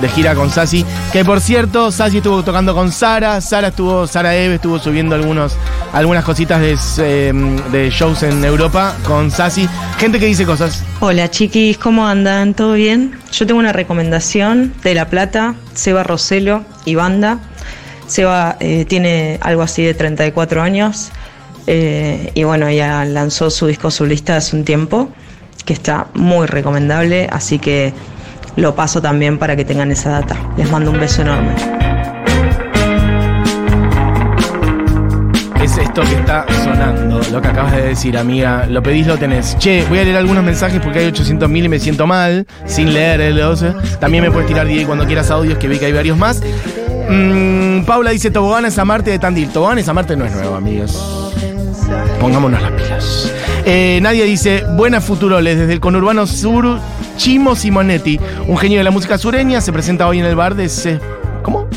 [0.00, 0.84] de gira con Sassy.
[1.12, 3.40] Que por cierto, Sassy estuvo tocando con Sara.
[3.40, 5.56] Sara estuvo, Sara Eve estuvo subiendo algunos,
[5.92, 7.32] algunas cositas de, eh,
[7.70, 9.68] de shows en Europa con Sassy.
[9.98, 10.82] Gente que dice cosas.
[11.00, 12.54] Hola chiquis, ¿cómo andan?
[12.54, 13.18] ¿Todo bien?
[13.32, 17.38] Yo tengo una recomendación de La Plata, Seba Roselo y banda.
[18.06, 21.10] Seba eh, tiene algo así de 34 años
[21.66, 25.10] eh, y bueno, ya lanzó su disco solista hace un tiempo,
[25.64, 27.94] que está muy recomendable, así que
[28.56, 30.36] lo paso también para que tengan esa data.
[30.56, 31.54] Les mando un beso enorme.
[35.62, 38.66] Es esto que está sonando, lo que acabas de decir, amiga.
[38.66, 39.56] Lo pedís, lo tenés.
[39.58, 43.22] Che, voy a leer algunos mensajes porque hay 800.000 y me siento mal, sin leer
[43.22, 43.72] el 12.
[43.98, 46.42] También me puedes tirar DJ cuando quieras audios, que vi que hay varios más.
[47.08, 49.48] Mm, Paula dice, Tobogán es Amarte de Tandil.
[49.48, 51.32] Tobogán es Amarte no es nuevo, amigos.
[52.20, 53.32] Pongámonos las pilas.
[53.64, 56.78] Eh, Nadia dice, buenas futuroles, desde el conurbano sur,
[57.16, 60.68] Chimo Simonetti, un genio de la música sureña, se presenta hoy en el bar de...
[60.68, 61.00] Ce-
[61.42, 61.68] ¿Cómo?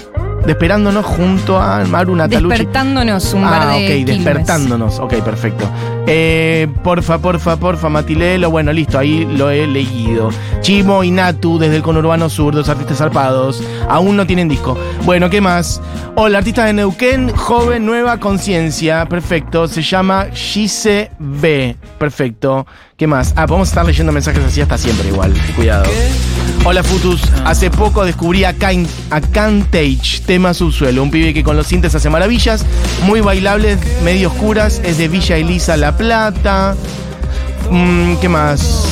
[0.47, 2.57] Desperándonos junto a Maru Natalucci.
[2.57, 4.05] Despertándonos un ah, bar de ok, Quilmes.
[4.23, 4.99] despertándonos.
[4.99, 5.69] Ok, perfecto.
[6.07, 8.49] Eh, porfa, porfa, porfa, Matilelo.
[8.49, 10.29] Bueno, listo, ahí lo he leído.
[10.61, 13.61] Chimo y Natu desde el conurbano sur, dos artistas zarpados.
[13.89, 14.77] Aún no tienen disco.
[15.03, 15.81] Bueno, ¿qué más?
[16.15, 19.05] Hola, artista de Neuquén, joven, nueva conciencia.
[19.09, 19.67] Perfecto.
[19.67, 21.75] Se llama Gise B.
[21.99, 22.65] Perfecto.
[22.95, 23.33] ¿Qué más?
[23.35, 25.33] Ah, podemos estar leyendo mensajes así hasta siempre igual.
[25.57, 25.83] Cuidado.
[26.69, 31.55] Hola Futus, hace poco descubrí a, Kain, a Cantage, tema subsuelo, un pibe que con
[31.55, 32.65] los sintes hace maravillas,
[33.03, 36.75] muy bailables, medio oscuras, es de Villa Elisa La Plata.
[37.71, 38.85] Mm, ¿Qué más?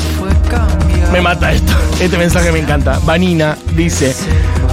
[1.11, 2.97] Me mata esto, este mensaje me encanta.
[3.03, 4.15] Vanina dice,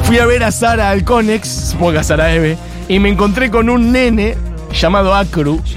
[0.04, 3.50] fui a ver a Sara al Conex, supongo que a Sara Eve, y me encontré
[3.50, 4.36] con un nene
[4.72, 5.60] llamado Acru.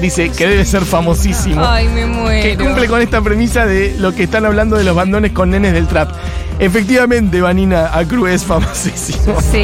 [0.00, 2.40] Dice que debe ser famosísimo Ay, me muero.
[2.40, 5.72] que cumple con esta premisa de lo que están hablando de los bandones con nenes
[5.72, 6.10] del trap.
[6.58, 9.36] Efectivamente, Vanina Acru es famosísimo.
[9.52, 9.62] Sí,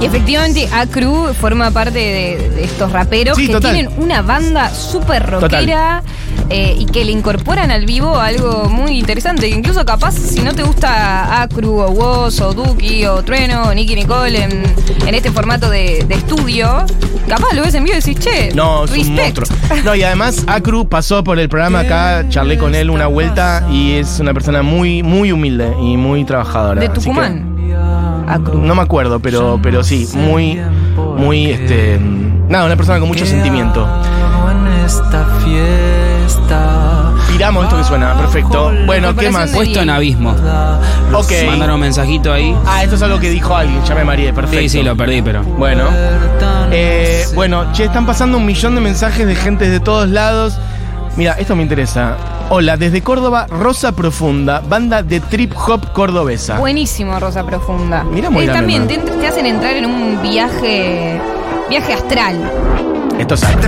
[0.00, 3.72] y efectivamente Acru forma parte de, de estos raperos Sí, que total.
[3.74, 6.02] tienen una banda súper rockera
[6.50, 9.48] eh, y que le incorporan al vivo algo muy interesante.
[9.48, 13.74] Que incluso capaz si no te gusta Acru o Woz o Duki o Trueno o
[13.74, 14.62] Nicky Nicole en,
[15.06, 16.84] en este formato de, de estudio,
[17.28, 19.46] capaz lo ves en vivo y decís, che, No, es un monstruo.
[19.84, 23.94] No, y además Acru pasó por el programa acá, charlé con él una vuelta y
[23.94, 26.80] es una persona muy, muy humilde y muy trabajadora.
[26.80, 27.54] De Tucumán.
[28.28, 28.60] Acru.
[28.60, 30.60] no me acuerdo, pero, pero sí, muy,
[31.16, 32.00] muy, este,
[32.48, 33.86] nada, una persona con mucho sentimiento.
[34.86, 37.12] Esta fiesta.
[37.28, 38.72] Piramos esto que suena, perfecto.
[38.86, 39.50] Bueno, ¿qué más?
[39.50, 40.34] Puesto en abismo.
[41.12, 41.32] Ok.
[41.46, 42.56] Mandaron un mensajito ahí.
[42.66, 44.60] Ah, esto es algo que dijo alguien, ya me mareé, perfecto.
[44.62, 45.42] Sí, sí, lo perdí, pero.
[45.42, 45.84] Bueno.
[46.70, 50.58] Eh, bueno, che, están pasando un millón de mensajes de gente de todos lados.
[51.16, 52.16] Mira, esto me interesa.
[52.48, 56.58] Hola, desde Córdoba, Rosa Profunda, banda de trip hop cordobesa.
[56.58, 58.04] Buenísimo, Rosa Profunda.
[58.04, 61.20] Mira, muy Eh, grande, también te, te hacen entrar en un viaje
[61.68, 62.38] viaje astral.
[63.18, 63.60] Esto es algo.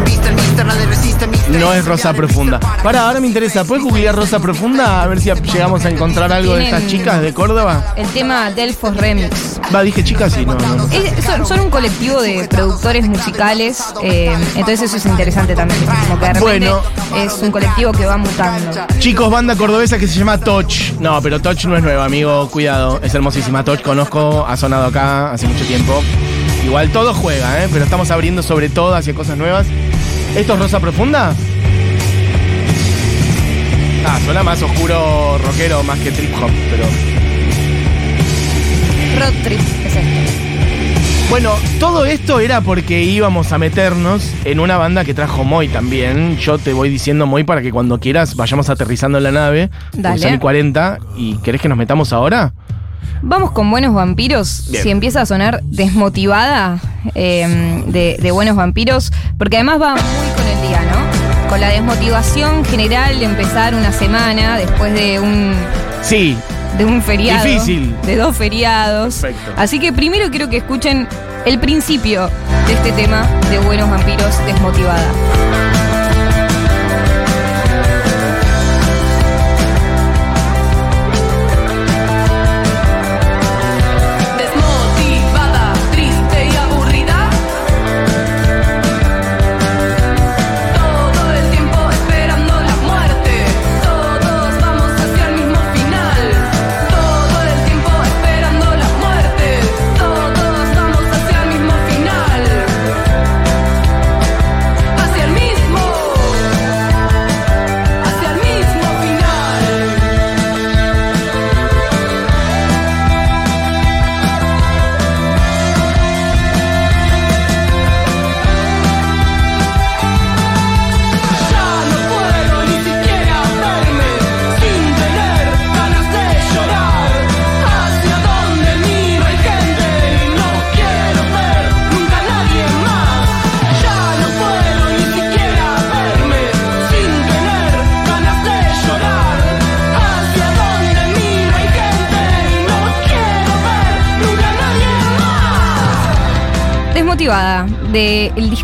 [1.59, 2.61] No es Rosa Profunda.
[2.83, 3.65] Para, ahora me interesa.
[3.65, 5.03] ¿Puedes googlear Rosa Profunda?
[5.03, 7.95] A ver si llegamos a encontrar algo de estas chicas de Córdoba.
[7.97, 9.59] El tema Delfos Remix.
[9.75, 10.77] Va, dije chicas, sí, no, no.
[10.77, 10.89] no.
[10.93, 15.81] Es- son, son un colectivo de productores musicales, eh, entonces eso es interesante también.
[16.09, 16.83] Como que de repente Bueno.
[17.17, 18.87] es un colectivo que va mutando.
[18.99, 20.93] Chicos, banda cordobesa que se llama Touch.
[21.01, 22.49] No, pero Touch no es nueva, amigo.
[22.51, 23.65] Cuidado, es hermosísima.
[23.65, 26.03] Touch conozco, ha sonado acá hace mucho tiempo.
[26.69, 27.69] Igual todo juega, ¿eh?
[27.73, 29.67] Pero estamos abriendo sobre todo hacia cosas nuevas.
[30.37, 31.35] ¿Esto es Rosa Profunda?
[34.07, 36.85] Ah, suena más oscuro rockero más que trip hop, pero.
[39.19, 40.39] Road Trip es esto.
[41.31, 46.37] Bueno, todo esto era porque íbamos a meternos en una banda que trajo Moy también.
[46.37, 49.71] Yo te voy diciendo Moy para que cuando quieras vayamos aterrizando en la nave.
[49.95, 50.29] Dale.
[50.29, 50.99] El 40.
[51.17, 52.53] ¿Y querés que nos metamos ahora?
[53.23, 54.67] Vamos con Buenos Vampiros.
[54.71, 54.83] Bien.
[54.83, 56.79] Si empieza a sonar desmotivada
[57.15, 61.49] eh, de, de Buenos Vampiros, porque además va muy con el día, ¿no?
[61.49, 65.55] Con la desmotivación general de empezar una semana después de un
[66.03, 66.37] Sí,
[66.77, 67.45] de un feriado.
[67.45, 67.95] Difícil.
[68.05, 69.17] De dos feriados.
[69.17, 69.53] Perfecto.
[69.57, 71.09] Así que primero quiero que escuchen
[71.47, 72.31] el principio
[72.67, 75.01] de este tema de Buenos Vampiros Desmotivada.
[75.03, 75.68] Desmotivada,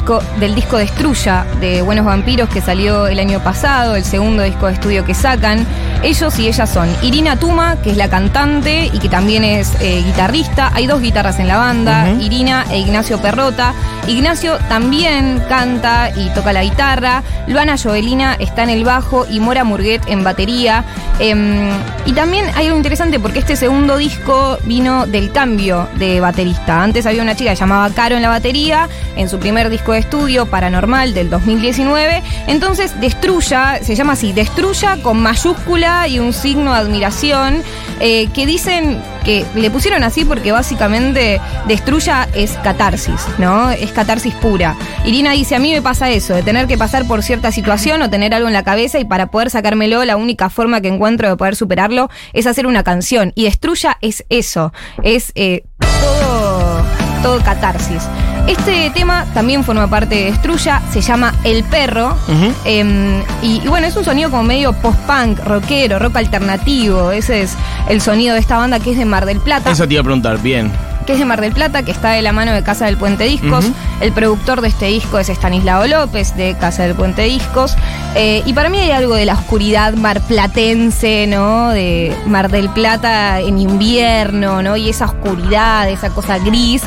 [0.04, 4.66] disco, del disco Destruya de Buenos Vampiros que salió el año pasado, el segundo disco
[4.66, 5.66] de estudio que sacan.
[6.02, 10.02] Ellos y ellas son Irina Tuma, que es la cantante y que también es eh,
[10.04, 10.70] guitarrista.
[10.74, 12.10] Hay dos guitarras en la banda.
[12.20, 13.72] Irina e Ignacio Perrota.
[14.06, 17.22] Ignacio también canta y toca la guitarra.
[17.46, 20.84] Luana Jovelina está en el bajo y Mora Murguet en batería.
[21.18, 21.70] Em,
[22.04, 26.82] y también hay algo interesante porque este segundo disco vino del cambio de baterista.
[26.82, 29.93] Antes había una chica que se llamaba Caro en la batería, en su primer disco
[29.96, 32.22] estudio, Paranormal, del 2019.
[32.46, 37.62] Entonces, Destruya, se llama así, Destruya con mayúscula y un signo de admiración,
[38.00, 43.70] eh, que dicen que le pusieron así porque básicamente Destruya es catarsis, ¿no?
[43.70, 44.76] Es catarsis pura.
[45.04, 48.10] Irina dice, a mí me pasa eso, de tener que pasar por cierta situación o
[48.10, 51.36] tener algo en la cabeza y para poder sacármelo, la única forma que encuentro de
[51.36, 53.32] poder superarlo es hacer una canción.
[53.34, 56.84] Y Destruya es eso, es eh, todo,
[57.22, 58.02] todo catarsis.
[58.46, 62.16] Este tema también forma parte de Destruya, se llama El Perro.
[62.64, 67.10] Eh, y, y bueno, es un sonido como medio post-punk, rockero, rock alternativo.
[67.10, 67.56] Ese es
[67.88, 70.04] el sonido de esta banda que es de Mar del Plata Eso te iba a
[70.04, 70.70] preguntar, bien.
[71.06, 73.24] que es de Mar del Plata, que está de la mano de Casa del Puente
[73.24, 73.64] Discos.
[74.00, 77.74] El productor de este disco es Estanislao López, de Casa del Puente Discos.
[78.14, 81.70] Eh, y para mí hay algo de la oscuridad marplatense, ¿no?
[81.70, 84.76] De Mar del Plata en invierno, ¿no?
[84.76, 86.82] Y esa oscuridad, esa cosa gris,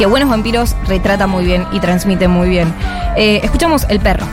[0.00, 2.72] que Buenos Vampiros retrata muy bien y transmite muy bien.
[3.18, 4.24] Eh, escuchamos El Perro.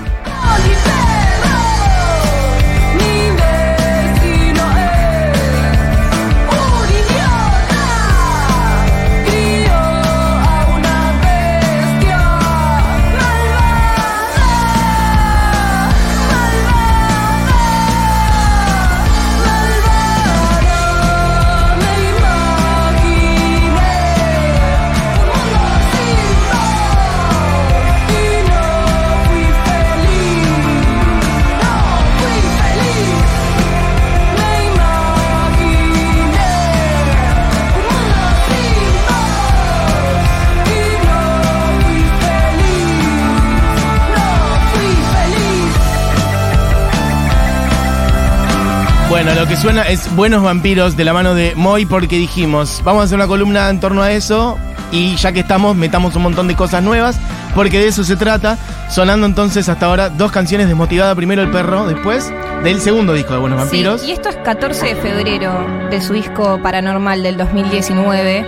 [49.17, 53.01] Bueno, lo que suena es Buenos Vampiros de la mano de Moy porque dijimos, vamos
[53.01, 54.60] a hacer una columna en torno a eso
[54.91, 57.17] y ya que estamos, metamos un montón de cosas nuevas
[57.56, 58.60] porque de eso se trata.
[58.91, 62.32] Sonando entonces hasta ahora dos canciones desmotivada, primero El Perro, después
[62.63, 64.01] del segundo disco de Buenos Vampiros.
[64.01, 68.45] Sí, y esto es 14 de febrero de su disco Paranormal del 2019.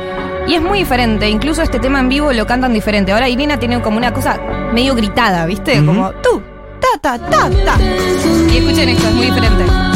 [0.49, 3.11] Y es muy diferente, incluso este tema en vivo lo cantan diferente.
[3.11, 4.39] Ahora Irina tiene como una cosa
[4.71, 5.83] medio gritada, ¿viste?
[5.83, 6.43] Como tú,
[6.79, 7.79] ta, ta, ta, ta.
[8.53, 9.88] Y escuchen esto, es muy diferente.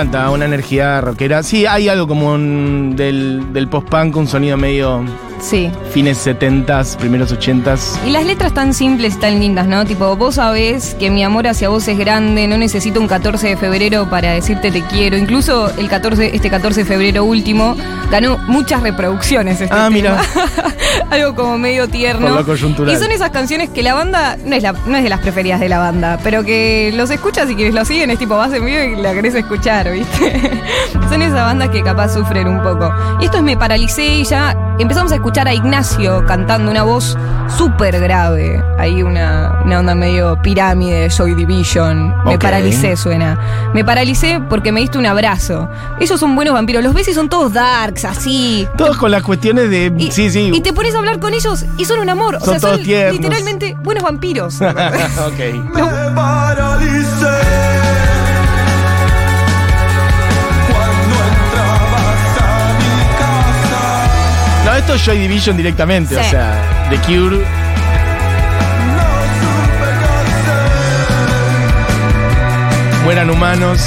[0.00, 1.42] Encanta, una energía rockera.
[1.42, 5.02] Sí, hay algo como un- del, del post-punk, un sonido medio
[5.40, 5.70] Sí.
[5.92, 7.98] fines 70s, primeros 80s.
[8.06, 9.84] Y las letras tan simples, tan lindas, ¿no?
[9.84, 13.56] Tipo, vos sabés que mi amor hacia vos es grande, no necesito un 14 de
[13.56, 15.16] febrero para decirte te quiero.
[15.16, 17.76] Incluso el 14, este 14 de febrero último
[18.10, 19.60] ganó muchas reproducciones.
[19.60, 19.90] Este Ah, tema.
[19.90, 20.20] mira.
[21.10, 22.26] Algo como medio tierno.
[22.28, 22.94] Por lo coyuntural.
[22.94, 25.60] Y son esas canciones que la banda no es, la, no es de las preferidas
[25.60, 28.64] de la banda, pero que los escuchas y quienes lo siguen es tipo, vas en
[28.64, 30.50] vivo y la querés escuchar, ¿viste?
[31.08, 32.90] son esas bandas que capaz sufren un poco.
[33.20, 37.16] Y esto es Me Paralicé y ya empezamos a escuchar a Ignacio cantando una voz
[37.58, 38.62] súper grave.
[38.78, 42.14] Hay una, una onda medio pirámide de Joy Division.
[42.24, 43.38] Me paralicé suena.
[43.74, 45.68] Me paralicé porque me diste un abrazo.
[46.00, 46.82] Ellos son buenos vampiros.
[46.82, 48.66] Los ves y son todos darks, así.
[48.78, 49.92] Todos con las cuestiones de.
[49.98, 50.50] Y, sí, sí.
[50.54, 52.36] y te pones a hablar con ellos y son un amor.
[52.36, 53.16] O Son sea, todos son tiernos.
[53.20, 54.60] literalmente buenos vampiros.
[54.62, 55.74] ok.
[55.74, 55.86] No,
[64.76, 66.20] Esto es Joy Division directamente, Sí.
[66.20, 67.38] o sea, The Cure.
[73.04, 73.80] Mueran humanos.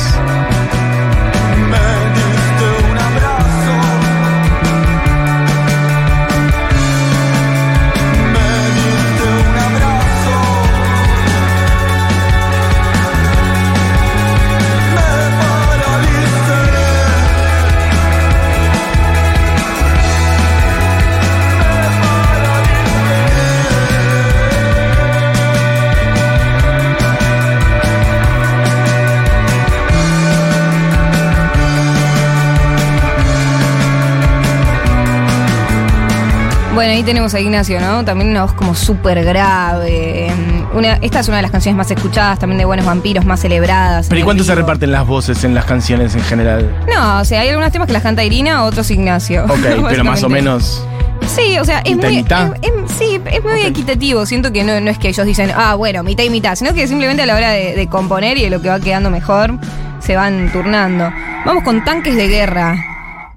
[36.80, 38.06] Bueno, ahí tenemos a Ignacio, ¿no?
[38.06, 40.28] También una voz como súper grave.
[40.28, 43.42] Em, Una, esta es una de las canciones más escuchadas, también de Buenos Vampiros, más
[43.42, 44.08] celebradas.
[44.08, 46.74] Pero ¿y cuánto se reparten las voces en las canciones en general?
[46.96, 49.44] No, o sea, hay algunos temas que las canta Irina, otros Ignacio.
[49.50, 49.60] Ok,
[49.90, 50.82] pero más o menos.
[51.28, 52.58] Sí, o sea, es ¿Mitad y muy.
[52.62, 54.26] es- es- sí, es muy equitativo.
[54.26, 56.88] Siento que no, no es que ellos dicen, ah, bueno, mitad y mitad, sino que
[56.88, 59.52] simplemente a la hora de, de componer y de lo que va quedando mejor,
[60.00, 61.12] se van turnando.
[61.46, 62.86] Vamos con Tanques de Guerra,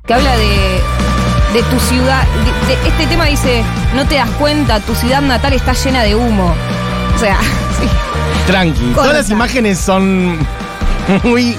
[0.06, 0.80] que habla de,
[1.52, 2.24] de tu ciudad.
[2.44, 3.62] de- de- este tema dice,
[3.94, 6.54] no te das cuenta, tu ciudad natal está llena de humo.
[7.14, 7.38] O sea,
[7.80, 7.88] sí,
[8.46, 8.92] Tranqui.
[8.94, 10.38] Todas las imágenes son
[11.24, 11.56] muy.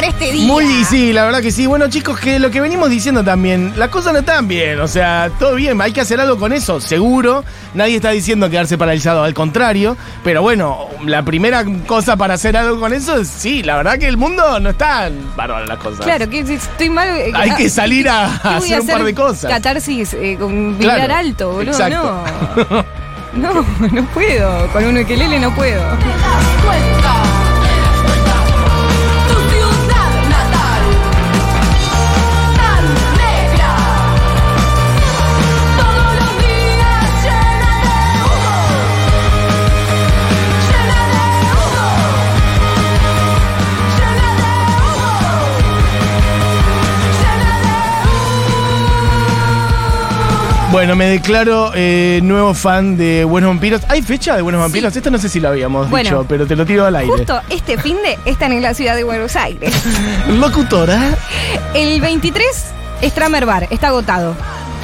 [0.00, 0.46] Para este día.
[0.46, 1.66] Muy, sí, la verdad que sí.
[1.66, 4.80] Bueno, chicos, que lo que venimos diciendo también, las cosas no están bien.
[4.80, 7.44] O sea, todo bien, hay que hacer algo con eso, seguro.
[7.74, 9.96] Nadie está diciendo quedarse paralizado, al contrario.
[10.24, 14.08] Pero bueno, la primera cosa para hacer algo con eso es, sí, la verdad que
[14.08, 16.00] el mundo no está bárbaro las cosas.
[16.04, 17.08] Claro, que si estoy mal.
[17.08, 19.50] eh, Hay ah, que salir a, ¿qué a voy hacer un par de cosas.
[19.50, 21.72] Catarsis, eh, con vibrar Claro, alto, boludo.
[21.72, 22.24] exacto.
[22.70, 23.00] No.
[23.32, 24.66] No, no puedo.
[24.72, 25.80] Con un ukelele no puedo.
[50.70, 53.82] Bueno, me declaro eh, nuevo fan de Buenos Vampiros.
[53.88, 54.94] ¿Hay fecha de Buenos Vampiros?
[54.94, 57.10] Esto no sé si lo habíamos Bueno, dicho, pero te lo tiro al aire.
[57.10, 59.74] Justo este fin de están en la ciudad de Buenos Aires.
[60.28, 61.16] Locutora.
[61.74, 62.46] El 23,
[63.02, 64.36] Stramer Bar, está agotado.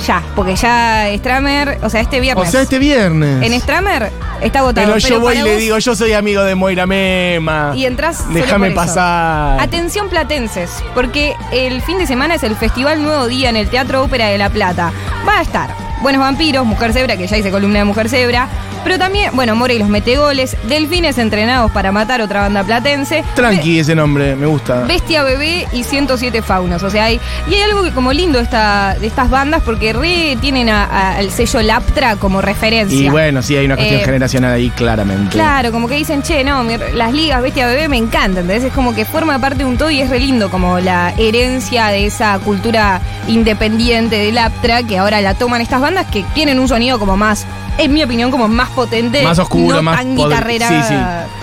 [0.07, 2.51] Ya, porque ya Stramer, o sea, este O viernes.
[2.51, 3.43] sea, este viernes.
[3.43, 4.11] En Stramer
[4.43, 4.87] está agotado.
[4.87, 7.73] pero yo voy y le digo, yo soy amigo de Moira Mema.
[7.75, 8.33] Y entras.
[8.33, 9.61] Déjame pasar.
[9.61, 14.03] Atención platenses, porque el fin de semana es el Festival Nuevo Día en el Teatro
[14.03, 14.93] Ópera de La Plata.
[15.27, 18.49] Va a estar Buenos Vampiros, Mujer Zebra, que ya hice columna de Mujer Zebra,
[18.85, 23.25] pero también, bueno, More y los Metegoles, Delfines Entrenados para Matar, otra banda platense.
[23.35, 24.81] Tranqui ese nombre, me gusta.
[24.85, 26.83] Bestia Bebé y 107 Faunos.
[26.85, 27.19] O sea, hay,
[27.51, 31.17] y hay algo que como lindo esta, de estas bandas porque re tienen a- a-
[31.17, 32.97] al sello Laptra como referencia.
[32.97, 35.31] Y bueno, sí, hay una cuestión Eh, generacional ahí, claramente.
[35.33, 38.63] Claro, como que dicen, che, no, mi- las ligas Bestia Bebé me encantan, ¿entendés?
[38.65, 41.87] Es como que forma parte de un todo y es re lindo como la herencia
[41.89, 46.69] de esa cultura independiente del Aptra que ahora la toman estas bandas que tienen un
[46.69, 47.47] sonido como más,
[47.79, 49.23] en mi opinión, como más potente.
[49.23, 50.69] Más oscuro, no más tan guitarrera.
[50.69, 50.95] Sí, sí.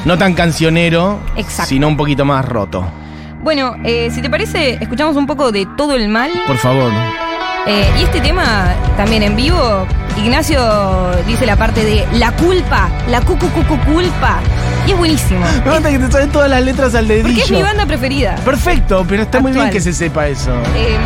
[0.06, 1.70] No tan cancionero, Exacto.
[1.70, 2.86] sino un poquito más roto.
[3.42, 6.32] Bueno, eh, si te parece, escuchamos un poco de todo el mal.
[6.48, 6.92] Por favor.
[7.66, 9.88] Eh, y este tema también en vivo,
[10.18, 14.40] Ignacio dice la parte de la culpa, la cucu cucu culpa.
[14.86, 15.46] Y es buenísimo.
[15.64, 17.28] Me gusta que te saben todas las letras al dedillo.
[17.28, 18.36] Porque es mi banda preferida.
[18.44, 20.52] Perfecto, pero está muy bien que se sepa eso.
[20.76, 20.98] Eh,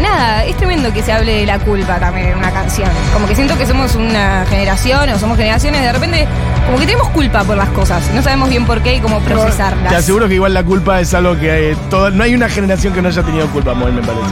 [0.00, 2.88] nada, es tremendo que se hable de la culpa también en una canción.
[3.12, 6.26] Como que siento que somos una generación o somos generaciones, de repente,
[6.66, 8.02] como que tenemos culpa por las cosas.
[8.14, 9.88] No sabemos bien por qué y cómo procesarlas.
[9.90, 12.92] Te aseguro que igual la culpa es algo que eh, todo- no hay una generación
[12.94, 14.24] que no haya tenido culpa, Moel, me parece.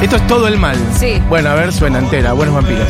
[0.02, 0.76] Esto es todo el mal.
[0.98, 1.22] Sí.
[1.28, 2.32] Bueno, a ver, suena entera.
[2.32, 2.88] Buenos vampiros.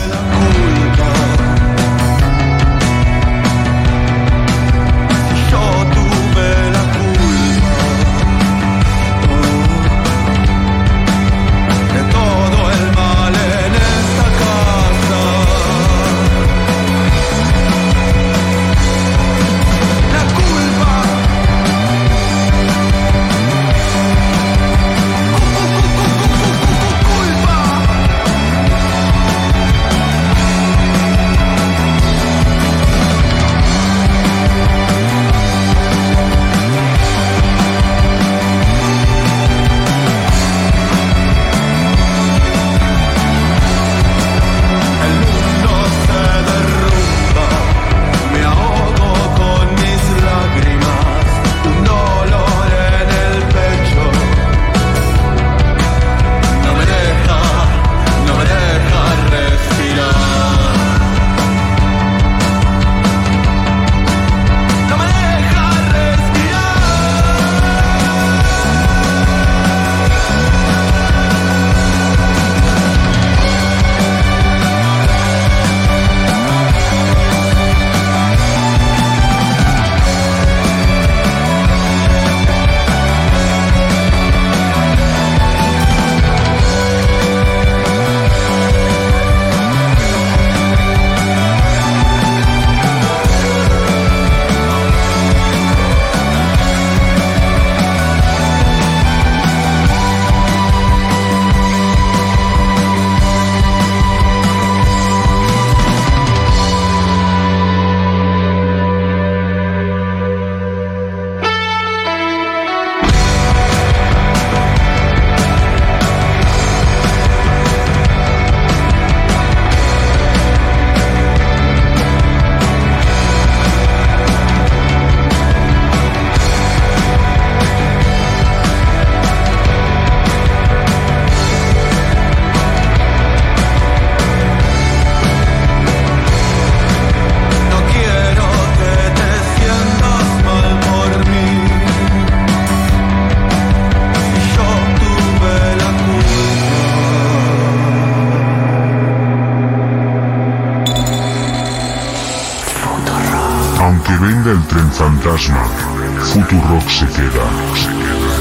[157.04, 158.34] Futurock se queda.